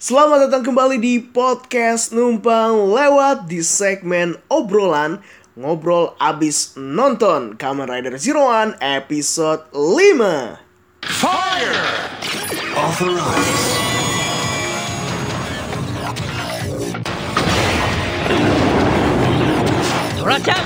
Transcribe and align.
Selamat 0.00 0.48
datang 0.48 0.64
kembali 0.64 0.96
di 0.96 1.20
podcast 1.20 2.16
Numpang 2.16 2.88
Lewat 2.88 3.44
di 3.52 3.60
segmen 3.60 4.32
obrolan 4.48 5.20
Ngobrol 5.60 6.16
abis 6.16 6.72
nonton 6.72 7.52
Kamen 7.60 7.84
Rider 7.84 8.16
Zero 8.16 8.48
One 8.48 8.72
episode 8.80 9.68
5 9.76 11.04
Fire! 11.04 11.84
Authorize. 12.80 13.64
Dora-chan! 20.16 20.64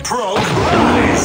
Progress! 0.00 1.24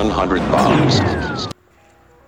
100 0.00 0.40
bombs. 0.48 0.96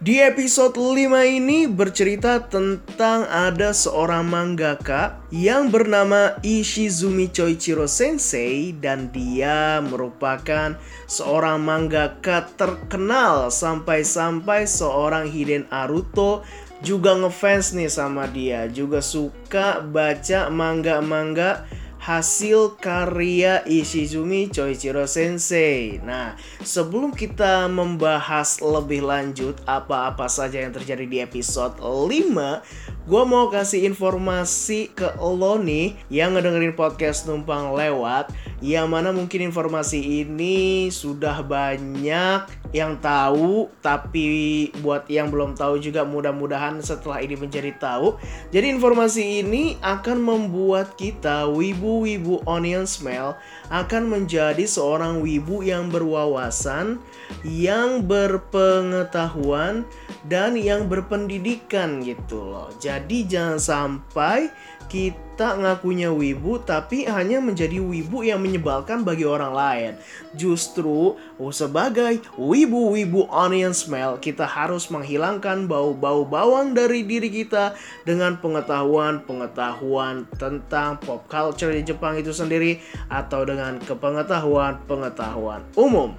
Di 0.03 0.21
episode 0.21 0.77
5 0.77 1.09
ini 1.25 1.65
bercerita 1.65 2.43
tentang 2.45 3.25
ada 3.25 3.73
seorang 3.73 4.29
mangaka 4.29 5.25
yang 5.33 5.73
bernama 5.73 6.37
Ishizumi 6.45 7.33
Choichiro 7.33 7.89
Sensei 7.89 8.77
dan 8.77 9.09
dia 9.09 9.81
merupakan 9.81 10.77
seorang 11.09 11.65
mangaka 11.65 12.45
terkenal 12.61 13.49
sampai-sampai 13.49 14.69
seorang 14.69 15.31
Hiden 15.33 15.65
Aruto 15.73 16.45
juga 16.83 17.15
ngefans 17.17 17.73
nih 17.79 17.89
sama 17.89 18.27
dia, 18.29 18.67
juga 18.69 18.99
suka 19.01 19.81
baca 19.81 20.51
manga-manga 20.51 21.65
hasil 22.03 22.83
karya 22.83 23.63
Ishizumi 23.63 24.51
Choichiro 24.51 25.07
Sensei. 25.07 26.03
Nah, 26.03 26.35
sebelum 26.67 27.15
kita 27.15 27.71
membahas 27.71 28.59
lebih 28.59 29.07
lanjut 29.07 29.63
apa-apa 29.71 30.27
saja 30.27 30.67
yang 30.67 30.75
terjadi 30.75 31.07
di 31.07 31.19
episode 31.23 31.79
5, 31.79 33.02
gue 33.03 33.23
mau 33.27 33.51
kasih 33.51 33.83
informasi 33.91 34.95
ke 34.95 35.19
lo 35.19 35.59
nih 35.59 35.99
yang 36.07 36.39
ngedengerin 36.39 36.79
podcast 36.79 37.27
numpang 37.27 37.75
lewat, 37.75 38.31
yang 38.63 38.87
mana 38.87 39.11
mungkin 39.11 39.51
informasi 39.51 40.23
ini 40.23 40.87
sudah 40.87 41.43
banyak 41.43 42.47
yang 42.71 42.97
tahu, 43.03 43.69
tapi 43.85 44.71
buat 44.81 45.05
yang 45.11 45.29
belum 45.29 45.59
tahu 45.59 45.83
juga 45.83 46.07
mudah-mudahan 46.07 46.81
setelah 46.81 47.21
ini 47.21 47.35
menjadi 47.37 47.75
tahu. 47.77 48.17
Jadi 48.55 48.71
informasi 48.73 49.45
ini 49.45 49.77
akan 49.83 50.23
membuat 50.23 50.95
kita 50.95 51.51
wibu-wibu 51.51 52.41
onion 52.47 52.87
smell 52.89 53.37
akan 53.69 54.09
menjadi 54.09 54.65
seorang 54.65 55.21
wibu 55.21 55.61
yang 55.61 55.93
berwawasan, 55.93 57.03
yang 57.45 58.07
berpengetahuan 58.07 59.85
dan 60.31 60.57
yang 60.57 60.87
berpendidikan 60.89 62.01
gitu 62.01 62.41
loh. 62.41 62.71
Jangan 63.01 63.59
sampai 63.63 64.53
kita 64.93 65.57
ngakunya 65.57 66.13
wibu 66.13 66.61
tapi 66.61 67.09
hanya 67.09 67.41
menjadi 67.41 67.81
wibu 67.81 68.21
yang 68.21 68.45
menyebalkan 68.45 69.09
bagi 69.09 69.25
orang 69.25 69.57
lain. 69.57 69.93
Justru 70.37 71.17
oh, 71.17 71.53
sebagai 71.53 72.21
wibu-wibu 72.37 73.25
onion 73.33 73.73
smell 73.73 74.21
kita 74.21 74.45
harus 74.45 74.93
menghilangkan 74.93 75.65
bau-bau 75.65 76.29
bawang 76.29 76.77
dari 76.77 77.09
diri 77.09 77.33
kita 77.33 77.73
dengan 78.05 78.37
pengetahuan-pengetahuan 78.37 80.29
tentang 80.37 81.01
pop 81.01 81.25
culture 81.25 81.73
di 81.73 81.81
Jepang 81.81 82.21
itu 82.21 82.37
sendiri 82.37 82.77
atau 83.09 83.49
dengan 83.49 83.81
kepengetahuan-pengetahuan 83.81 85.65
umum. 85.73 86.13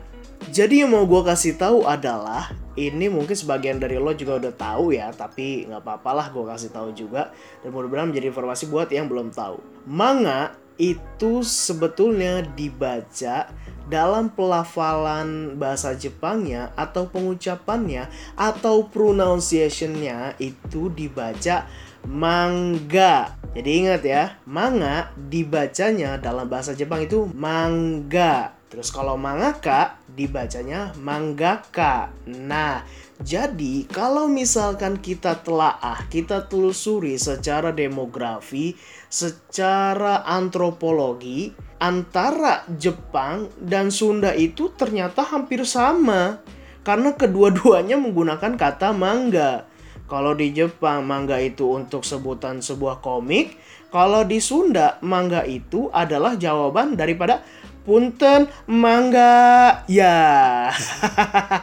Jadi 0.49 0.81
yang 0.81 0.91
mau 0.91 1.05
gue 1.05 1.21
kasih 1.23 1.55
tahu 1.55 1.85
adalah 1.85 2.51
ini 2.73 3.05
mungkin 3.05 3.37
sebagian 3.37 3.77
dari 3.77 4.01
lo 4.01 4.13
juga 4.17 4.41
udah 4.41 4.53
tahu 4.53 4.97
ya, 4.97 5.13
tapi 5.13 5.69
nggak 5.69 5.81
apa-apa 5.85 6.11
lah 6.13 6.27
gue 6.33 6.43
kasih 6.45 6.71
tahu 6.73 6.89
juga 6.97 7.29
dan 7.61 7.69
mudah-mudahan 7.69 8.09
menjadi 8.09 8.33
informasi 8.33 8.69
buat 8.69 8.89
yang 8.89 9.05
belum 9.05 9.29
tahu. 9.29 9.61
Manga 9.85 10.57
itu 10.81 11.45
sebetulnya 11.45 12.41
dibaca 12.41 13.49
dalam 13.85 14.31
pelafalan 14.31 15.59
bahasa 15.59 15.93
Jepangnya 15.93 16.71
atau 16.73 17.05
pengucapannya 17.11 18.09
atau 18.33 18.87
pronunciationnya 18.89 20.39
itu 20.41 20.89
dibaca 20.89 21.69
manga. 22.07 23.37
Jadi 23.53 23.69
ingat 23.85 24.01
ya, 24.01 24.23
manga 24.49 25.13
dibacanya 25.13 26.17
dalam 26.17 26.49
bahasa 26.49 26.73
Jepang 26.73 27.05
itu 27.05 27.29
mangga. 27.37 28.57
Terus 28.73 28.89
kalau 28.89 29.13
mangaka 29.13 30.01
dibacanya 30.13 30.93
manggaka. 31.01 32.13
Nah, 32.29 32.85
jadi 33.21 33.89
kalau 33.89 34.29
misalkan 34.29 35.01
kita 35.01 35.41
telaah, 35.41 36.05
kita 36.09 36.45
telusuri 36.45 37.17
secara 37.17 37.73
demografi, 37.73 38.77
secara 39.09 40.21
antropologi, 40.25 41.53
antara 41.81 42.65
Jepang 42.77 43.49
dan 43.57 43.89
Sunda 43.89 44.31
itu 44.37 44.69
ternyata 44.77 45.25
hampir 45.25 45.65
sama. 45.65 46.41
Karena 46.83 47.15
kedua-duanya 47.15 47.95
menggunakan 47.95 48.59
kata 48.59 48.91
mangga. 48.91 49.71
Kalau 50.11 50.35
di 50.35 50.51
Jepang 50.51 51.07
mangga 51.07 51.39
itu 51.39 51.79
untuk 51.79 52.03
sebutan 52.03 52.59
sebuah 52.59 52.99
komik, 52.99 53.55
kalau 53.87 54.27
di 54.27 54.43
Sunda 54.43 54.99
mangga 54.99 55.47
itu 55.47 55.87
adalah 55.95 56.35
jawaban 56.35 56.99
daripada 56.99 57.39
punten 57.83 58.47
mangga 58.67 59.83
ya. 59.87 60.71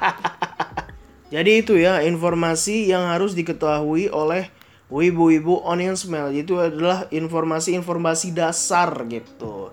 Jadi 1.34 1.62
itu 1.62 1.78
ya 1.78 2.02
informasi 2.02 2.90
yang 2.90 3.06
harus 3.06 3.38
diketahui 3.38 4.10
oleh 4.10 4.50
wibu-wibu 4.90 5.62
onion 5.62 5.94
smell 5.94 6.34
itu 6.34 6.58
adalah 6.58 7.06
informasi-informasi 7.08 8.34
dasar 8.34 8.90
gitu. 9.06 9.70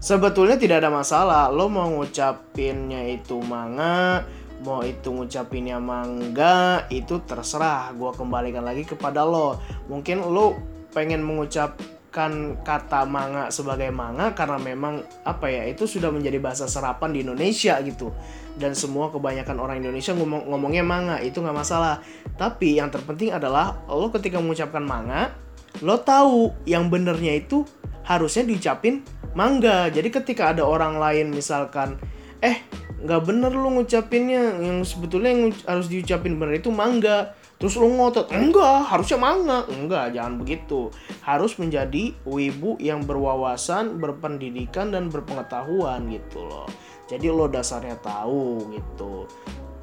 Sebetulnya 0.00 0.56
tidak 0.56 0.86
ada 0.86 0.90
masalah 0.94 1.50
lo 1.50 1.66
mau 1.68 1.90
ngucapinnya 1.90 3.04
itu 3.10 3.36
manga, 3.42 4.24
mau 4.62 4.80
itu 4.86 5.10
ngucapinnya 5.12 5.82
mangga 5.82 6.86
itu 6.88 7.20
terserah. 7.26 7.90
Gua 7.98 8.14
kembalikan 8.14 8.64
lagi 8.64 8.86
kepada 8.86 9.26
lo. 9.26 9.58
Mungkin 9.90 10.24
lo 10.24 10.56
pengen 10.94 11.20
mengucap 11.26 11.76
kan 12.10 12.58
kata 12.66 13.06
manga 13.06 13.48
sebagai 13.54 13.88
manga 13.94 14.34
karena 14.34 14.58
memang 14.58 15.06
apa 15.22 15.46
ya 15.46 15.66
itu 15.70 15.86
sudah 15.86 16.10
menjadi 16.10 16.42
bahasa 16.42 16.66
serapan 16.66 17.14
di 17.14 17.22
Indonesia 17.22 17.78
gitu. 17.80 18.10
Dan 18.58 18.74
semua 18.74 19.08
kebanyakan 19.14 19.56
orang 19.62 19.78
Indonesia 19.78 20.12
ngomong 20.12 20.50
ngomongnya 20.50 20.82
manga 20.82 21.16
itu 21.22 21.38
nggak 21.38 21.54
masalah. 21.54 22.02
Tapi 22.34 22.76
yang 22.82 22.90
terpenting 22.90 23.30
adalah 23.30 23.78
lo 23.86 24.10
ketika 24.10 24.42
mengucapkan 24.42 24.82
manga 24.82 25.30
lo 25.78 25.96
tahu 26.02 26.50
yang 26.66 26.90
benernya 26.90 27.38
itu 27.38 27.62
harusnya 28.02 28.42
diucapin 28.42 29.06
mangga 29.38 29.86
jadi 29.94 30.10
ketika 30.10 30.50
ada 30.50 30.66
orang 30.66 30.98
lain 30.98 31.30
misalkan 31.30 31.94
eh 32.42 32.58
nggak 33.00 33.22
bener 33.22 33.52
lo 33.54 33.70
ngucapinnya 33.70 34.60
yang 34.60 34.82
sebetulnya 34.82 35.30
yang 35.30 35.42
harus 35.64 35.86
diucapin 35.86 36.36
bener 36.36 36.58
itu 36.58 36.68
mangga 36.74 37.38
Terus 37.60 37.76
lu 37.76 37.92
ngotot, 37.92 38.32
enggak, 38.32 38.88
harusnya 38.88 39.20
manga. 39.20 39.68
Enggak, 39.68 40.16
jangan 40.16 40.40
begitu. 40.40 40.88
Harus 41.20 41.60
menjadi 41.60 42.16
wibu 42.24 42.80
yang 42.80 43.04
berwawasan, 43.04 44.00
berpendidikan, 44.00 44.88
dan 44.88 45.12
berpengetahuan 45.12 46.08
gitu 46.08 46.40
loh. 46.40 46.64
Jadi 47.04 47.28
lo 47.28 47.52
dasarnya 47.52 48.00
tahu 48.00 48.64
gitu. 48.72 49.28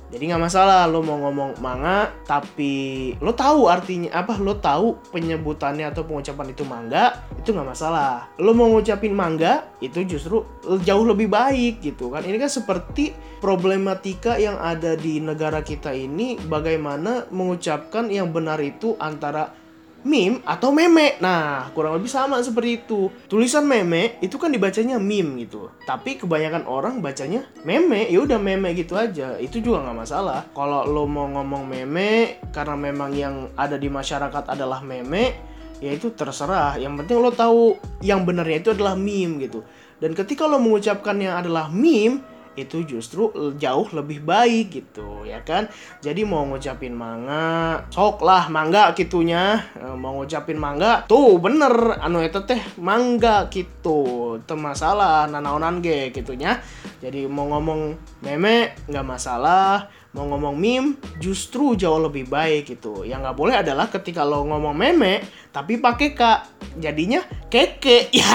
Jadi 0.08 0.32
nggak 0.32 0.40
masalah 0.40 0.88
lo 0.88 1.04
mau 1.04 1.20
ngomong 1.20 1.60
manga, 1.60 2.08
tapi 2.24 3.12
lo 3.20 3.36
tahu 3.36 3.68
artinya 3.68 4.24
apa? 4.24 4.40
Lo 4.40 4.56
tahu 4.56 4.96
penyebutannya 5.12 5.84
atau 5.92 6.08
pengucapan 6.08 6.56
itu 6.56 6.64
mangga, 6.64 7.28
itu 7.36 7.52
nggak 7.52 7.76
masalah. 7.76 8.32
Lo 8.40 8.56
mau 8.56 8.72
ngucapin 8.72 9.12
mangga, 9.12 9.68
itu 9.84 10.08
justru 10.08 10.48
jauh 10.88 11.04
lebih 11.04 11.28
baik 11.28 11.84
gitu 11.84 12.08
kan. 12.08 12.24
Ini 12.24 12.40
kan 12.40 12.48
seperti 12.48 13.12
problematika 13.44 14.40
yang 14.40 14.56
ada 14.56 14.96
di 14.96 15.20
negara 15.20 15.60
kita 15.60 15.92
ini, 15.92 16.40
bagaimana 16.40 17.28
mengucapkan 17.28 18.08
yang 18.08 18.32
benar 18.32 18.64
itu 18.64 18.96
antara 19.04 19.67
meme 20.08 20.40
atau 20.48 20.72
meme. 20.72 21.20
Nah, 21.20 21.68
kurang 21.76 22.00
lebih 22.00 22.08
sama 22.08 22.40
seperti 22.40 22.80
itu. 22.82 23.12
Tulisan 23.28 23.68
meme 23.68 24.16
itu 24.24 24.40
kan 24.40 24.48
dibacanya 24.48 24.96
meme 24.96 25.44
gitu. 25.44 25.68
Tapi 25.84 26.16
kebanyakan 26.16 26.64
orang 26.64 27.04
bacanya 27.04 27.44
meme, 27.68 28.08
ya 28.08 28.24
udah 28.24 28.40
meme 28.40 28.72
gitu 28.72 28.96
aja. 28.96 29.36
Itu 29.36 29.60
juga 29.60 29.84
nggak 29.84 29.98
masalah. 30.08 30.48
Kalau 30.56 30.88
lo 30.88 31.04
mau 31.04 31.28
ngomong 31.28 31.68
meme 31.68 32.40
karena 32.56 32.80
memang 32.80 33.12
yang 33.12 33.52
ada 33.60 33.76
di 33.76 33.92
masyarakat 33.92 34.48
adalah 34.48 34.80
meme, 34.80 35.36
ya 35.84 35.92
itu 35.92 36.16
terserah. 36.16 36.80
Yang 36.80 37.04
penting 37.04 37.18
lo 37.20 37.30
tahu 37.36 37.76
yang 38.00 38.24
benarnya 38.24 38.64
itu 38.64 38.70
adalah 38.72 38.96
meme 38.96 39.44
gitu. 39.44 39.68
Dan 40.00 40.16
ketika 40.16 40.48
lo 40.48 40.62
mengucapkannya 40.62 41.36
adalah 41.36 41.68
meme, 41.68 42.37
itu 42.58 42.84
justru 42.84 43.30
jauh 43.56 43.88
lebih 43.94 44.26
baik 44.26 44.74
gitu 44.74 45.24
ya 45.24 45.46
kan? 45.46 45.70
Jadi 46.02 46.26
mau 46.26 46.44
ngucapin 46.50 46.92
mangga 46.92 47.86
sok 47.94 48.26
lah 48.26 48.50
mangga 48.50 48.92
gitunya 48.98 49.62
Eh, 49.78 49.96
mau 49.96 50.18
ngucapin 50.18 50.58
mangga 50.58 51.06
tuh 51.06 51.38
bener 51.38 52.02
anu 52.02 52.20
itu 52.26 52.42
teh 52.50 52.60
mangga 52.82 53.46
gitu 53.54 54.36
itu 54.42 54.56
masalah 54.58 55.30
nanaonan 55.30 55.86
ge 55.86 56.10
gitunya 56.10 56.58
jadi 56.98 57.30
mau 57.30 57.46
ngomong 57.54 57.94
meme 58.26 58.74
nggak 58.90 59.06
masalah. 59.06 59.86
Mau 60.18 60.26
ngomong 60.34 60.58
meme 60.58 60.98
justru 61.22 61.78
jauh 61.78 62.02
lebih 62.02 62.26
baik 62.26 62.74
gitu. 62.74 63.06
Yang 63.06 63.20
nggak 63.22 63.38
boleh 63.38 63.56
adalah 63.62 63.86
ketika 63.86 64.26
lo 64.26 64.42
ngomong 64.50 64.74
meme 64.74 65.22
tapi 65.54 65.78
pakai 65.78 66.18
kak 66.18 66.40
jadinya 66.82 67.22
keke. 67.54 68.10
Ya 68.18 68.34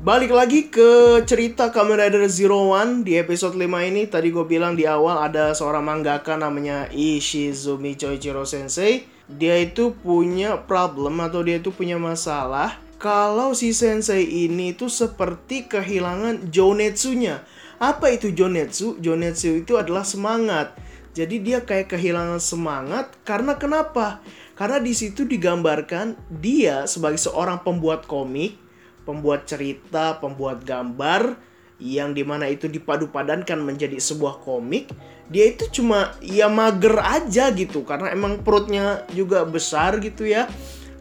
Balik 0.00 0.32
lagi 0.32 0.72
ke 0.72 1.20
cerita 1.28 1.68
Kamen 1.68 2.00
Rider 2.00 2.24
Zero 2.24 2.72
One 2.72 3.04
di 3.04 3.20
episode 3.20 3.52
5 3.52 3.68
ini 3.84 4.08
Tadi 4.08 4.32
gue 4.32 4.48
bilang 4.48 4.72
di 4.72 4.88
awal 4.88 5.28
ada 5.28 5.52
seorang 5.52 5.84
mangaka 5.84 6.40
namanya 6.40 6.88
Ishizumi 6.88 8.00
Choichiro 8.00 8.48
Sensei 8.48 9.04
Dia 9.28 9.60
itu 9.60 9.92
punya 9.92 10.56
problem 10.64 11.20
atau 11.20 11.44
dia 11.44 11.60
itu 11.60 11.68
punya 11.68 12.00
masalah 12.00 12.80
Kalau 12.96 13.52
si 13.52 13.76
sensei 13.76 14.24
ini 14.24 14.72
tuh 14.72 14.88
seperti 14.88 15.68
kehilangan 15.68 16.48
jonetsunya 16.48 17.44
Apa 17.76 18.08
itu 18.08 18.32
jonetsu? 18.32 18.96
Jonetsu 19.04 19.60
itu 19.60 19.76
adalah 19.76 20.08
semangat 20.08 20.80
jadi 21.10 21.42
dia 21.42 21.58
kayak 21.66 21.90
kehilangan 21.90 22.38
semangat 22.38 23.10
karena 23.26 23.58
kenapa? 23.58 24.22
Karena 24.54 24.78
di 24.78 24.94
situ 24.94 25.26
digambarkan 25.26 26.14
dia 26.30 26.86
sebagai 26.86 27.18
seorang 27.18 27.66
pembuat 27.66 28.06
komik 28.06 28.69
pembuat 29.04 29.48
cerita, 29.48 30.18
pembuat 30.18 30.62
gambar 30.62 31.36
yang 31.80 32.12
di 32.12 32.20
mana 32.24 32.44
itu 32.44 32.68
dipadu-padankan 32.68 33.56
menjadi 33.64 33.96
sebuah 33.96 34.44
komik 34.44 34.92
dia 35.30 35.54
itu 35.54 35.80
cuma 35.80 36.18
ya 36.18 36.50
mager 36.50 36.98
aja 36.98 37.54
gitu. 37.54 37.86
Karena 37.86 38.10
emang 38.10 38.42
perutnya 38.42 39.06
juga 39.14 39.46
besar 39.46 40.02
gitu 40.02 40.26
ya. 40.26 40.50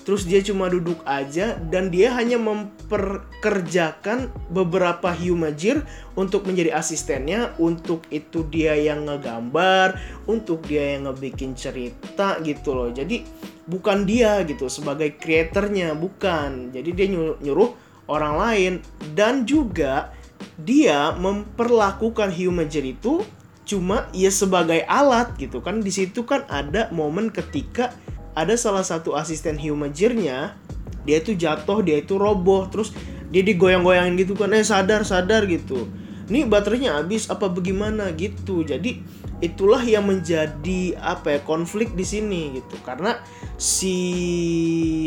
Terus 0.05 0.25
dia 0.25 0.41
cuma 0.41 0.65
duduk 0.71 1.05
aja 1.05 1.53
dan 1.69 1.93
dia 1.93 2.09
hanya 2.17 2.41
memperkerjakan 2.41 4.33
beberapa 4.49 5.13
humajir 5.13 5.85
untuk 6.17 6.45
menjadi 6.49 6.77
asistennya. 6.77 7.53
Untuk 7.57 8.05
itu 8.13 8.45
dia 8.49 8.77
yang 8.77 9.09
ngegambar 9.09 9.97
untuk 10.29 10.65
dia 10.65 10.97
yang 10.97 11.09
ngebikin 11.09 11.57
cerita 11.57 12.37
gitu 12.45 12.73
loh. 12.77 12.89
Jadi 12.93 13.25
bukan 13.65 14.05
dia 14.05 14.45
gitu 14.45 14.69
sebagai 14.69 15.17
kreatornya 15.17 15.97
bukan. 15.97 16.69
Jadi 16.69 16.89
dia 16.93 17.07
nyuruh 17.41 17.88
orang 18.09 18.35
lain 18.41 18.73
dan 19.13 19.45
juga 19.45 20.11
dia 20.59 21.15
memperlakukan 21.15 22.33
humajir 22.33 22.83
itu 22.83 23.23
cuma 23.63 24.09
ya 24.11 24.33
sebagai 24.33 24.81
alat 24.89 25.37
gitu 25.37 25.61
kan. 25.61 25.79
Di 25.79 25.93
situ 25.93 26.25
kan 26.25 26.43
ada 26.49 26.89
momen 26.89 27.29
ketika 27.29 27.93
ada 28.33 28.57
salah 28.57 28.83
satu 28.83 29.13
asisten 29.13 29.55
humajirnya 29.61 30.57
dia 31.05 31.17
itu 31.21 31.37
jatuh 31.37 31.85
dia 31.85 32.01
itu 32.01 32.17
roboh 32.19 32.67
terus 32.67 32.91
dia 33.29 33.45
digoyang-goyangin 33.45 34.17
gitu 34.17 34.33
kan. 34.33 34.51
Eh 34.51 34.65
sadar 34.65 35.05
sadar 35.05 35.45
gitu 35.45 35.85
ini 36.29 36.45
baterainya 36.45 37.01
habis 37.01 37.27
apa 37.27 37.49
bagaimana 37.49 38.13
gitu. 38.13 38.61
Jadi 38.61 39.01
itulah 39.41 39.81
yang 39.81 40.05
menjadi 40.05 40.95
apa 41.01 41.35
ya 41.35 41.39
konflik 41.41 41.97
di 41.97 42.05
sini 42.05 42.61
gitu. 42.61 42.77
Karena 42.85 43.17
si 43.59 43.97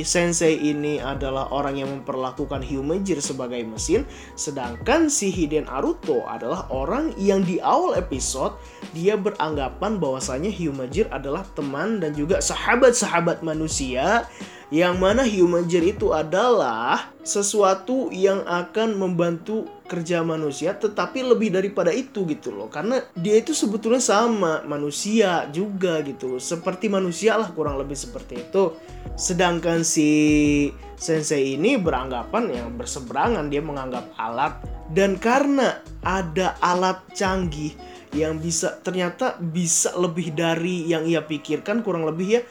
sensei 0.04 0.60
ini 0.60 1.00
adalah 1.00 1.48
orang 1.54 1.80
yang 1.80 1.88
memperlakukan 1.88 2.60
Hyumajir 2.60 3.22
sebagai 3.24 3.64
mesin 3.64 4.04
sedangkan 4.36 5.08
si 5.08 5.32
Hiden 5.32 5.64
Aruto 5.70 6.26
adalah 6.28 6.68
orang 6.68 7.16
yang 7.16 7.40
di 7.46 7.62
awal 7.64 7.96
episode 7.96 8.52
dia 8.92 9.16
beranggapan 9.16 9.96
bahwasanya 9.96 10.52
Hyumajir 10.52 11.08
adalah 11.08 11.48
teman 11.56 12.02
dan 12.04 12.12
juga 12.12 12.44
sahabat-sahabat 12.44 13.40
manusia 13.40 14.28
yang 14.72 14.96
mana 14.96 15.24
Humajir 15.28 15.84
itu 15.84 16.16
adalah 16.16 17.12
sesuatu 17.20 18.08
yang 18.08 18.40
akan 18.48 18.96
membantu 18.96 19.68
kerja 19.92 20.24
manusia 20.24 20.72
tetapi 20.72 21.20
lebih 21.20 21.52
daripada 21.52 21.92
itu 21.92 22.24
gitu 22.24 22.48
loh. 22.48 22.72
Karena 22.72 23.04
dia 23.12 23.36
itu 23.36 23.52
sebetulnya 23.52 24.00
sama 24.00 24.64
manusia 24.64 25.44
juga 25.52 26.00
gitu 26.00 26.40
seperti 26.40 26.88
manusia 26.88 27.36
lah 27.36 27.52
kurang 27.52 27.76
lebih 27.76 27.92
seperti 27.92 28.48
itu. 28.48 28.72
Sedangkan 29.12 29.84
si 29.84 30.08
sensei 30.96 31.60
ini 31.60 31.76
beranggapan 31.76 32.48
yang 32.48 32.68
berseberangan 32.80 33.52
dia 33.52 33.60
menganggap 33.60 34.08
alat. 34.16 34.56
Dan 34.88 35.20
karena 35.20 35.84
ada 36.00 36.56
alat 36.64 37.04
canggih 37.12 37.76
yang 38.16 38.40
bisa 38.40 38.80
ternyata 38.80 39.36
bisa 39.40 39.92
lebih 39.96 40.32
dari 40.32 40.88
yang 40.88 41.04
ia 41.04 41.24
pikirkan 41.24 41.84
kurang 41.84 42.08
lebih 42.08 42.40
ya 42.40 42.42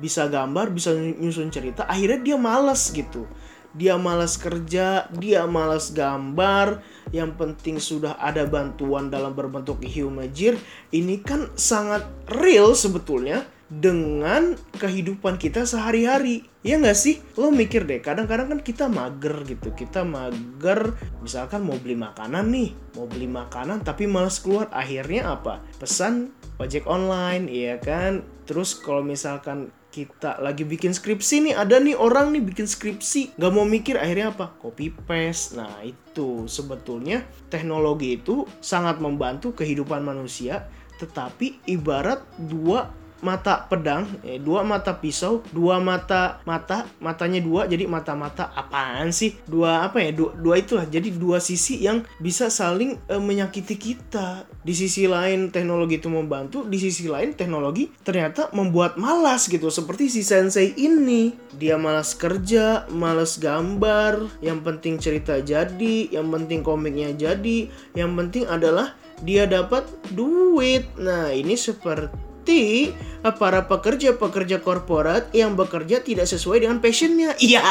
bisa 0.00 0.26
gambar, 0.32 0.72
bisa 0.72 0.96
nyusun 0.96 1.52
cerita, 1.52 1.84
akhirnya 1.84 2.24
dia 2.24 2.36
malas 2.40 2.88
gitu. 2.88 3.28
Dia 3.70 3.94
malas 3.94 4.34
kerja, 4.34 5.06
dia 5.14 5.46
malas 5.46 5.94
gambar, 5.94 6.82
yang 7.14 7.34
penting 7.38 7.78
sudah 7.78 8.18
ada 8.18 8.46
bantuan 8.46 9.10
dalam 9.10 9.34
berbentuk 9.34 9.82
humajir. 9.86 10.58
Ini 10.90 11.22
kan 11.22 11.50
sangat 11.54 12.06
real 12.26 12.74
sebetulnya 12.74 13.46
dengan 13.70 14.58
kehidupan 14.82 15.38
kita 15.38 15.62
sehari-hari. 15.62 16.50
Ya 16.66 16.76
nggak 16.76 16.98
sih? 16.98 17.22
Lo 17.38 17.54
mikir 17.54 17.86
deh, 17.86 18.02
kadang-kadang 18.02 18.50
kan 18.50 18.60
kita 18.60 18.90
mager 18.90 19.46
gitu. 19.46 19.70
Kita 19.70 20.02
mager, 20.02 20.98
misalkan 21.22 21.62
mau 21.62 21.78
beli 21.78 21.94
makanan 21.94 22.50
nih. 22.50 22.74
Mau 22.98 23.06
beli 23.06 23.30
makanan 23.30 23.86
tapi 23.86 24.10
malas 24.10 24.42
keluar. 24.42 24.66
Akhirnya 24.74 25.38
apa? 25.38 25.62
Pesan 25.78 26.34
ojek 26.58 26.84
online, 26.90 27.46
iya 27.46 27.78
kan? 27.78 28.26
Terus 28.44 28.74
kalau 28.74 29.06
misalkan 29.06 29.70
kita 29.90 30.38
lagi 30.38 30.62
bikin 30.62 30.94
skripsi 30.94 31.50
nih 31.50 31.54
ada 31.58 31.82
nih 31.82 31.98
orang 31.98 32.30
nih 32.30 32.42
bikin 32.46 32.70
skripsi. 32.70 33.34
Nggak 33.34 33.52
mau 33.52 33.66
mikir 33.66 33.98
akhirnya 33.98 34.30
apa? 34.30 34.54
Copy 34.62 34.94
paste. 34.94 35.58
Nah 35.58 35.82
itu. 35.82 36.46
Sebetulnya 36.46 37.26
teknologi 37.50 38.16
itu 38.18 38.46
sangat 38.62 39.02
membantu 39.02 39.52
kehidupan 39.52 40.06
manusia 40.06 40.70
tetapi 41.00 41.64
ibarat 41.64 42.20
dua 42.36 42.92
mata 43.20 43.68
pedang, 43.68 44.08
eh, 44.24 44.40
dua 44.40 44.64
mata 44.64 44.96
pisau, 44.96 45.44
dua 45.52 45.80
mata 45.80 46.40
mata, 46.44 46.88
matanya 47.00 47.40
dua, 47.40 47.68
jadi 47.68 47.84
mata-mata 47.88 48.52
apaan 48.52 49.12
sih? 49.12 49.36
Dua 49.48 49.86
apa 49.88 50.00
ya? 50.00 50.10
Dua, 50.12 50.32
dua 50.36 50.60
itulah. 50.60 50.84
Jadi 50.88 51.12
dua 51.14 51.40
sisi 51.40 51.80
yang 51.80 52.04
bisa 52.20 52.48
saling 52.48 52.96
eh, 53.08 53.20
menyakiti 53.20 53.76
kita. 53.76 54.44
Di 54.60 54.76
sisi 54.76 55.08
lain 55.08 55.48
teknologi 55.48 55.96
itu 55.96 56.12
membantu, 56.12 56.68
di 56.68 56.76
sisi 56.76 57.08
lain 57.08 57.32
teknologi 57.32 57.88
ternyata 58.04 58.52
membuat 58.52 59.00
malas 59.00 59.48
gitu. 59.48 59.72
Seperti 59.72 60.12
si 60.12 60.20
sensei 60.20 60.76
ini, 60.76 61.32
dia 61.56 61.80
malas 61.80 62.12
kerja, 62.12 62.84
malas 62.92 63.40
gambar, 63.40 64.28
yang 64.44 64.60
penting 64.60 65.00
cerita 65.00 65.40
jadi, 65.40 66.12
yang 66.12 66.28
penting 66.28 66.60
komiknya 66.60 67.16
jadi, 67.16 67.72
yang 67.96 68.12
penting 68.16 68.44
adalah 68.48 68.92
dia 69.24 69.44
dapat 69.48 69.84
duit. 70.12 70.88
Nah, 70.96 71.32
ini 71.32 71.56
seperti 71.56 72.29
seperti 72.50 72.98
para 73.38 73.70
pekerja-pekerja 73.70 74.58
korporat 74.58 75.30
yang 75.30 75.54
bekerja 75.54 76.02
tidak 76.02 76.26
sesuai 76.26 76.66
dengan 76.66 76.82
passionnya. 76.82 77.38
Iya. 77.50 77.62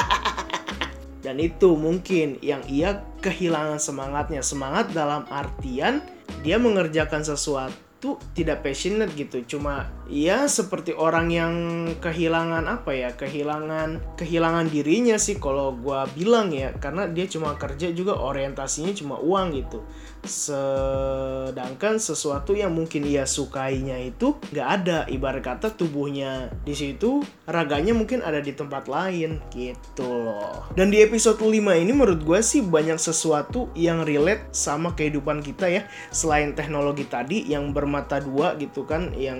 Dan 1.19 1.36
itu 1.43 1.75
mungkin 1.75 2.39
yang 2.39 2.63
ia 2.71 3.03
kehilangan 3.19 3.75
semangatnya. 3.75 4.39
Semangat 4.39 4.95
dalam 4.95 5.27
artian 5.27 6.00
dia 6.48 6.55
mengerjakan 6.55 7.27
sesuatu 7.27 8.24
tidak 8.31 8.63
passionate 8.63 9.12
gitu. 9.19 9.43
Cuma 9.43 9.91
ya 10.07 10.48
seperti 10.48 10.95
orang 10.95 11.27
yang 11.27 11.53
kehilangan 12.00 12.63
apa 12.71 12.95
ya? 12.95 13.09
Kehilangan 13.19 14.15
kehilangan 14.15 14.71
dirinya 14.71 15.19
sih 15.19 15.36
kalau 15.43 15.75
gua 15.75 16.07
bilang 16.07 16.55
ya. 16.55 16.71
Karena 16.79 17.03
dia 17.12 17.27
cuma 17.27 17.51
kerja 17.59 17.91
juga 17.91 18.15
orientasinya 18.15 18.95
cuma 18.95 19.19
uang 19.19 19.48
gitu 19.59 19.83
sedangkan 20.23 21.99
sesuatu 21.99 22.55
yang 22.55 22.75
mungkin 22.75 23.05
ia 23.07 23.23
sukainya 23.23 23.99
itu 24.01 24.35
nggak 24.51 24.69
ada. 24.81 24.99
Ibarat 25.07 25.43
kata 25.43 25.67
tubuhnya 25.73 26.51
di 26.63 26.75
situ 26.75 27.23
raganya 27.47 27.95
mungkin 27.95 28.21
ada 28.21 28.43
di 28.43 28.53
tempat 28.53 28.88
lain 28.91 29.39
gitu 29.53 30.05
loh. 30.05 30.69
Dan 30.75 30.91
di 30.91 31.01
episode 31.01 31.39
5 31.39 31.51
ini 31.53 31.91
menurut 31.91 32.21
gue 32.23 32.39
sih 32.43 32.63
banyak 32.65 32.99
sesuatu 32.99 33.71
yang 33.75 34.03
relate 34.03 34.51
sama 34.51 34.93
kehidupan 34.93 35.41
kita 35.43 35.67
ya. 35.69 35.81
Selain 36.11 36.53
teknologi 36.53 37.07
tadi 37.07 37.47
yang 37.47 37.71
bermata 37.71 38.21
dua 38.21 38.55
gitu 38.59 38.83
kan 38.83 39.11
yang 39.15 39.39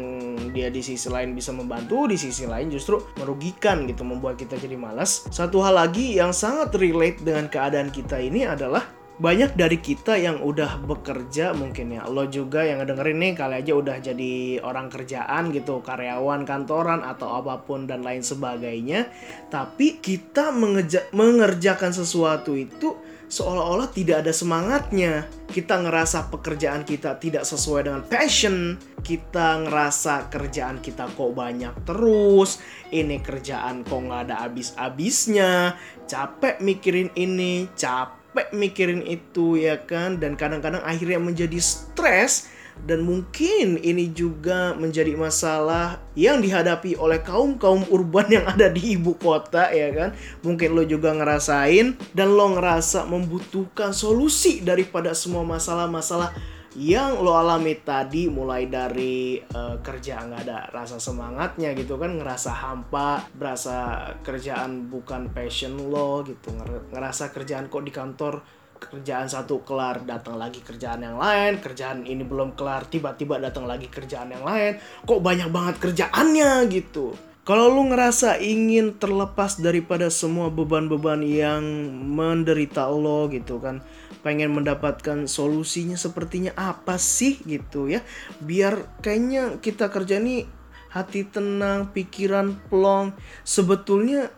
dia 0.52 0.72
di 0.72 0.84
sisi 0.84 1.08
lain 1.08 1.36
bisa 1.36 1.52
membantu 1.56 2.10
di 2.10 2.18
sisi 2.18 2.46
lain 2.46 2.72
justru 2.74 3.02
merugikan 3.20 3.86
gitu 3.88 4.06
membuat 4.08 4.40
kita 4.40 4.56
jadi 4.56 4.76
malas. 4.76 5.28
Satu 5.30 5.62
hal 5.64 5.78
lagi 5.78 6.18
yang 6.18 6.36
sangat 6.36 6.76
relate 6.76 7.22
dengan 7.22 7.48
keadaan 7.52 7.90
kita 7.94 8.20
ini 8.20 8.46
adalah 8.46 8.99
banyak 9.20 9.52
dari 9.60 9.84
kita 9.84 10.16
yang 10.16 10.40
udah 10.40 10.80
bekerja 10.80 11.52
mungkin 11.52 11.92
ya 11.92 12.08
lo 12.08 12.24
juga 12.32 12.64
yang 12.64 12.80
ngedengerin 12.80 13.20
nih 13.20 13.34
kali 13.36 13.56
aja 13.60 13.74
udah 13.76 13.98
jadi 14.00 14.64
orang 14.64 14.88
kerjaan 14.88 15.52
gitu 15.52 15.84
karyawan 15.84 16.48
kantoran 16.48 17.04
atau 17.04 17.36
apa 17.44 17.60
pun 17.68 17.84
dan 17.84 18.00
lain 18.00 18.24
sebagainya 18.24 19.12
tapi 19.52 20.00
kita 20.00 20.56
mengeja- 20.56 21.12
mengerjakan 21.12 21.92
sesuatu 21.92 22.56
itu 22.56 22.96
seolah-olah 23.30 23.94
tidak 23.94 24.26
ada 24.26 24.34
semangatnya. 24.34 25.30
Kita 25.50 25.82
ngerasa 25.82 26.34
pekerjaan 26.34 26.82
kita 26.82 27.22
tidak 27.22 27.46
sesuai 27.46 27.86
dengan 27.86 28.04
passion. 28.06 28.82
Kita 29.06 29.66
ngerasa 29.66 30.34
kerjaan 30.34 30.82
kita 30.82 31.06
kok 31.14 31.32
banyak 31.38 31.86
terus. 31.86 32.58
Ini 32.90 33.22
kerjaan 33.22 33.86
kok 33.86 34.02
nggak 34.02 34.22
ada 34.30 34.50
habis-habisnya. 34.50 35.78
Capek 36.10 36.58
mikirin 36.62 37.14
ini, 37.14 37.70
capek 37.78 38.19
mikirin 38.54 39.06
itu 39.06 39.60
ya 39.60 39.82
kan. 39.84 40.18
Dan 40.22 40.36
kadang-kadang 40.36 40.82
akhirnya 40.86 41.22
menjadi 41.22 41.58
stres 41.58 42.50
dan 42.88 43.04
mungkin 43.04 43.76
ini 43.84 44.08
juga 44.16 44.72
menjadi 44.72 45.12
masalah 45.20 46.00
yang 46.16 46.40
dihadapi 46.40 46.96
oleh 46.96 47.20
kaum-kaum 47.20 47.84
urban 47.92 48.32
yang 48.32 48.46
ada 48.48 48.72
di 48.72 48.96
ibu 48.96 49.20
kota 49.20 49.68
ya 49.74 49.92
kan. 49.92 50.10
Mungkin 50.46 50.78
lo 50.78 50.84
juga 50.88 51.12
ngerasain 51.12 52.00
dan 52.16 52.28
lo 52.32 52.56
ngerasa 52.56 53.04
membutuhkan 53.10 53.92
solusi 53.92 54.64
daripada 54.64 55.12
semua 55.12 55.44
masalah-masalah 55.44 56.32
yang 56.78 57.26
lo 57.26 57.34
alami 57.34 57.82
tadi 57.82 58.30
mulai 58.30 58.70
dari 58.70 59.42
uh, 59.42 59.82
kerja 59.82 60.22
nggak 60.22 60.42
ada 60.46 60.70
rasa 60.70 61.02
semangatnya 61.02 61.74
gitu 61.74 61.98
kan 61.98 62.14
ngerasa 62.14 62.54
hampa 62.54 63.26
berasa 63.34 64.06
kerjaan 64.22 64.86
bukan 64.86 65.34
passion 65.34 65.90
lo 65.90 66.22
gitu 66.22 66.54
ngerasa 66.94 67.34
kerjaan 67.34 67.74
kok 67.74 67.82
di 67.82 67.90
kantor 67.90 68.46
kerjaan 68.80 69.26
satu 69.26 69.66
kelar 69.66 70.06
datang 70.06 70.38
lagi 70.38 70.62
kerjaan 70.62 71.02
yang 71.02 71.18
lain 71.18 71.58
kerjaan 71.58 72.06
ini 72.06 72.22
belum 72.22 72.54
kelar 72.54 72.86
tiba-tiba 72.86 73.42
datang 73.42 73.66
lagi 73.66 73.90
kerjaan 73.90 74.30
yang 74.30 74.46
lain 74.46 74.78
kok 75.10 75.20
banyak 75.26 75.50
banget 75.50 75.76
kerjaannya 75.82 76.70
gitu. 76.70 77.18
Kalau 77.50 77.66
lu 77.66 77.90
ngerasa 77.90 78.38
ingin 78.46 79.02
terlepas 79.02 79.58
daripada 79.58 80.14
semua 80.14 80.54
beban-beban 80.54 81.26
yang 81.26 81.66
menderita 82.14 82.86
lo 82.94 83.26
gitu 83.26 83.58
kan 83.58 83.82
pengen 84.20 84.52
mendapatkan 84.52 85.26
solusinya 85.26 85.96
sepertinya 85.96 86.52
apa 86.60 87.00
sih 87.00 87.40
gitu 87.48 87.88
ya. 87.88 88.04
Biar 88.44 89.00
kayaknya 89.00 89.64
kita 89.64 89.88
kerja 89.88 90.20
nih 90.20 90.46
hati 90.92 91.26
tenang 91.30 91.94
pikiran 91.96 92.60
plong. 92.68 93.16
Sebetulnya 93.46 94.34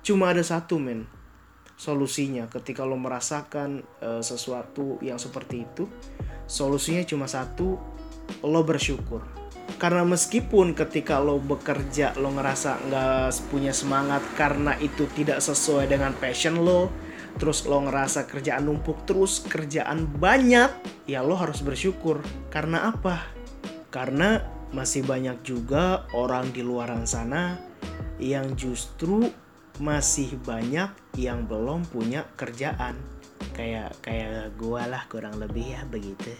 cuma 0.00 0.32
ada 0.32 0.40
satu 0.40 0.80
men 0.80 1.04
solusinya. 1.76 2.48
Ketika 2.48 2.88
lo 2.88 2.96
merasakan 2.96 3.84
uh, 4.00 4.24
sesuatu 4.24 4.96
yang 5.04 5.20
seperti 5.20 5.68
itu 5.68 5.84
solusinya 6.48 7.04
cuma 7.04 7.28
satu 7.28 7.76
lo 8.42 8.62
bersyukur. 8.64 9.22
Karena 9.76 10.06
meskipun 10.06 10.78
ketika 10.78 11.18
lo 11.18 11.42
bekerja 11.42 12.14
lo 12.16 12.32
ngerasa 12.32 12.86
nggak 12.86 13.50
punya 13.50 13.74
semangat 13.74 14.22
karena 14.38 14.78
itu 14.78 15.04
tidak 15.12 15.42
sesuai 15.42 15.90
dengan 15.90 16.14
passion 16.16 16.62
lo 16.62 16.88
terus 17.36 17.68
lo 17.68 17.84
ngerasa 17.84 18.24
kerjaan 18.24 18.64
numpuk 18.64 19.04
terus 19.04 19.44
kerjaan 19.44 20.08
banyak 20.08 20.72
ya 21.04 21.20
lo 21.20 21.36
harus 21.36 21.60
bersyukur. 21.60 22.24
Karena 22.48 22.90
apa? 22.90 23.20
Karena 23.92 24.40
masih 24.72 25.06
banyak 25.06 25.40
juga 25.46 26.04
orang 26.12 26.50
di 26.50 26.60
luaran 26.60 27.06
sana 27.06 27.56
yang 28.16 28.56
justru 28.56 29.28
masih 29.76 30.40
banyak 30.40 30.88
yang 31.20 31.44
belum 31.44 31.84
punya 31.88 32.24
kerjaan. 32.36 32.96
Kayak 33.52 33.96
kayak 34.00 34.56
gua 34.56 34.88
lah 34.88 35.04
kurang 35.08 35.36
lebih 35.36 35.76
ya 35.76 35.84
begitu. 35.88 36.32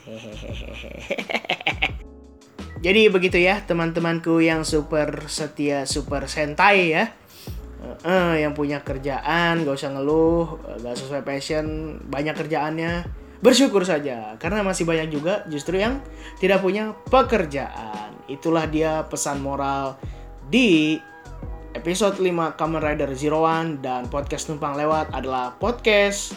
Jadi 2.84 3.08
begitu 3.08 3.40
ya 3.40 3.64
teman-temanku 3.64 4.36
yang 4.44 4.60
super 4.62 5.26
setia 5.32 5.88
super 5.88 6.28
sentai 6.28 6.92
ya 6.92 7.08
uh, 7.83 7.97
uh, 8.06 8.33
yang 8.37 8.52
punya 8.56 8.80
kerjaan 8.80 9.64
gak 9.64 9.76
usah 9.76 9.92
ngeluh 9.92 10.61
gak 10.80 10.97
sesuai 10.97 11.23
passion 11.26 11.99
banyak 12.06 12.37
kerjaannya. 12.37 13.06
Bersyukur 13.37 13.85
saja 13.85 14.40
karena 14.40 14.64
masih 14.64 14.88
banyak 14.88 15.12
juga 15.12 15.45
justru 15.52 15.76
yang 15.76 16.00
tidak 16.40 16.64
punya 16.64 16.97
pekerjaan. 17.12 18.16
Itulah 18.26 18.64
dia 18.66 19.04
pesan 19.06 19.45
moral 19.45 20.00
di 20.49 20.97
Episode 21.76 22.16
5 22.16 22.56
Kamen 22.56 22.80
Rider 22.80 23.12
Zero 23.12 23.45
One 23.45 23.76
dan 23.85 24.09
podcast 24.09 24.49
Numpang 24.49 24.80
Lewat 24.80 25.12
adalah 25.12 25.52
podcast 25.61 26.33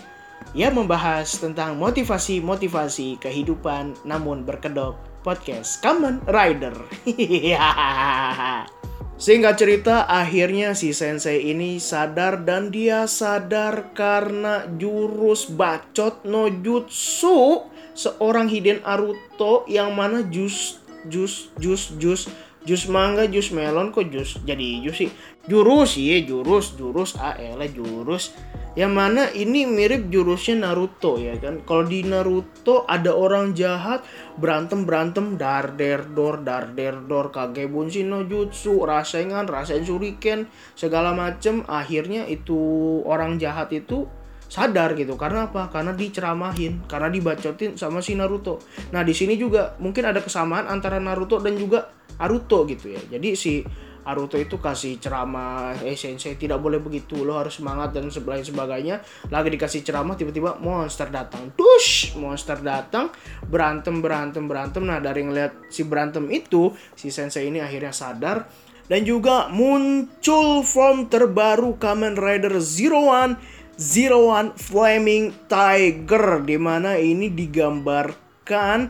yang 0.51 0.75
membahas 0.75 1.39
tentang 1.39 1.79
motivasi-motivasi 1.79 3.23
kehidupan 3.23 3.95
namun 4.03 4.43
berkedok 4.43 4.99
podcast 5.23 5.79
Kamen 5.79 6.19
Rider. 6.27 6.75
Sehingga 9.19 9.51
cerita 9.51 10.07
akhirnya 10.07 10.71
si 10.71 10.95
sensei 10.95 11.51
ini 11.51 11.75
sadar 11.75 12.47
dan 12.47 12.71
dia 12.71 13.03
sadar 13.03 13.91
karena 13.91 14.63
jurus 14.79 15.51
bacot 15.51 16.23
no 16.23 16.47
jutsu 16.47 17.67
seorang 17.91 18.47
Hiden 18.47 18.79
Aruto 18.87 19.67
yang 19.67 19.91
mana 19.91 20.23
jus 20.23 20.79
jus 21.11 21.51
jus 21.59 21.91
jus 21.99 22.31
jus 22.69 22.85
mangga, 22.85 23.25
jus 23.25 23.49
melon 23.49 23.89
kok 23.89 24.13
jus 24.13 24.37
jadi 24.45 24.85
jus 24.85 24.93
sih. 24.93 25.09
Jurus 25.49 25.97
ya, 25.97 26.21
jurus, 26.21 26.77
jurus 26.77 27.17
AL 27.17 27.57
jurus. 27.73 28.37
Yang 28.77 28.93
mana 28.93 29.23
ini 29.33 29.65
mirip 29.65 30.13
jurusnya 30.13 30.69
Naruto 30.69 31.17
ya 31.17 31.33
kan. 31.41 31.65
Kalau 31.65 31.89
di 31.89 32.05
Naruto 32.05 32.85
ada 32.85 33.17
orang 33.17 33.57
jahat 33.57 34.05
berantem 34.37 34.85
berantem 34.85 35.41
dar 35.41 35.73
der 35.73 36.05
dor 36.05 36.45
dar 36.45 36.69
der 36.77 37.01
dor 37.09 37.33
kage 37.33 37.65
bunshin 37.65 38.13
no 38.13 38.21
jutsu 38.29 38.85
rasengan 38.85 39.49
rasen 39.49 39.81
shuriken 39.81 40.45
segala 40.77 41.17
macem 41.17 41.65
akhirnya 41.65 42.29
itu 42.29 42.61
orang 43.09 43.41
jahat 43.41 43.73
itu 43.73 44.05
sadar 44.49 44.97
gitu 44.97 45.13
karena 45.13 45.45
apa 45.47 45.69
karena 45.69 45.93
diceramahin 45.93 46.81
karena 46.89 47.07
dibacotin 47.13 47.77
sama 47.77 48.01
si 48.01 48.17
Naruto 48.17 48.57
nah 48.89 49.05
di 49.05 49.13
sini 49.13 49.37
juga 49.37 49.77
mungkin 49.77 50.09
ada 50.09 50.25
kesamaan 50.25 50.65
antara 50.65 50.97
Naruto 50.97 51.37
dan 51.37 51.53
juga 51.55 51.98
Aruto 52.19 52.67
gitu 52.67 52.91
ya. 52.91 53.01
Jadi 53.17 53.29
si 53.33 53.63
Aruto 54.09 54.39
itu 54.39 54.57
kasih 54.57 54.97
ceramah, 54.97 55.75
eh 55.85 55.93
sensei 55.93 56.33
tidak 56.33 56.63
boleh 56.63 56.81
begitu, 56.81 57.21
lo 57.21 57.37
harus 57.37 57.59
semangat 57.61 57.93
dan 57.93 58.09
lain 58.09 58.45
sebagainya. 58.45 59.05
Lagi 59.29 59.53
dikasih 59.53 59.85
ceramah 59.85 60.17
tiba-tiba 60.17 60.57
monster 60.57 61.13
datang, 61.13 61.53
tush, 61.53 62.17
monster 62.17 62.57
datang, 62.63 63.13
berantem 63.45 64.01
berantem 64.01 64.49
berantem. 64.49 64.81
Nah 64.81 64.97
dari 64.97 65.27
ngeliat 65.27 65.69
si 65.69 65.85
berantem 65.85 66.25
itu, 66.31 66.73
si 66.97 67.13
sensei 67.13 67.51
ini 67.51 67.61
akhirnya 67.61 67.93
sadar 67.93 68.49
dan 68.89 69.05
juga 69.05 69.47
muncul 69.53 70.65
form 70.65 71.07
terbaru 71.13 71.77
Kamen 71.77 72.17
Rider 72.17 72.57
Zero 72.57 73.13
One 73.13 73.37
Zero 73.77 74.33
One 74.33 74.57
Flaming 74.57 75.45
Tiger 75.45 76.41
di 76.41 76.57
mana 76.57 76.97
ini 76.97 77.29
digambarkan 77.29 78.89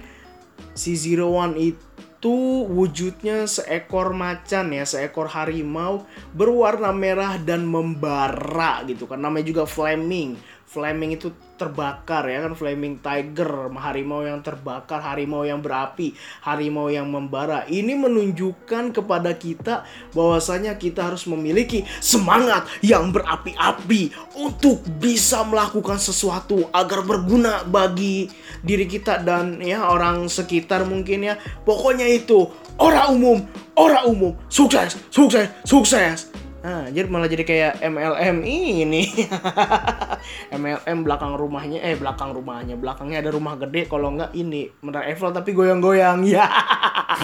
si 0.71 0.95
Zero 0.95 1.35
One 1.35 1.59
itu 1.59 1.88
itu 2.19 2.67
wujudnya 2.67 3.47
seekor 3.47 4.11
macan 4.11 4.75
ya, 4.75 4.83
seekor 4.83 5.31
harimau 5.31 6.03
berwarna 6.35 6.91
merah 6.91 7.39
dan 7.39 7.63
membara 7.63 8.83
gitu 8.83 9.07
kan. 9.07 9.23
Namanya 9.23 9.47
juga 9.47 9.63
flaming. 9.63 10.35
Flaming 10.69 11.17
itu 11.17 11.33
terbakar 11.57 12.29
ya 12.29 12.45
kan 12.45 12.53
flaming 12.53 13.01
tiger 13.01 13.73
harimau 13.73 14.21
yang 14.21 14.45
terbakar 14.45 15.01
harimau 15.01 15.41
yang 15.41 15.65
berapi 15.65 16.13
harimau 16.45 16.93
yang 16.93 17.09
membara. 17.09 17.65
Ini 17.65 17.97
menunjukkan 17.97 18.93
kepada 18.93 19.33
kita 19.33 19.81
bahwasanya 20.13 20.77
kita 20.77 21.09
harus 21.09 21.25
memiliki 21.25 21.89
semangat 21.97 22.69
yang 22.85 23.09
berapi-api 23.09 24.13
untuk 24.37 24.85
bisa 25.01 25.41
melakukan 25.41 25.97
sesuatu 25.97 26.69
agar 26.69 27.01
berguna 27.01 27.65
bagi 27.65 28.29
diri 28.61 28.85
kita 28.85 29.25
dan 29.25 29.57
ya 29.57 29.89
orang 29.89 30.29
sekitar 30.29 30.85
mungkin 30.85 31.33
ya. 31.33 31.35
Pokoknya 31.65 32.05
itu 32.05 32.45
orang 32.77 33.17
umum 33.17 33.37
orang 33.73 34.05
umum 34.05 34.31
sukses 34.47 34.95
sukses 35.11 35.49
sukses 35.67 36.31
Ah, 36.59 36.91
jadi 36.91 37.07
malah 37.07 37.31
jadi 37.31 37.47
kayak 37.47 37.73
MLM 37.79 38.43
ini. 38.43 39.07
MLM 40.59 41.07
belakang 41.07 41.39
rumahnya 41.39 41.79
eh 41.79 41.95
belakang 41.95 42.35
rumahnya, 42.35 42.75
belakangnya 42.75 43.23
ada 43.23 43.31
rumah 43.31 43.55
gede 43.55 43.87
kalau 43.87 44.11
enggak 44.11 44.35
ini 44.35 44.67
menara 44.83 45.07
Eiffel 45.07 45.31
tapi 45.31 45.55
goyang-goyang. 45.55 46.19
Ya. 46.27 46.43